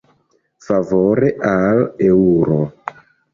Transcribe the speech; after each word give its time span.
Favore 0.67 1.29
al 1.51 1.83
eŭro. 2.07 2.59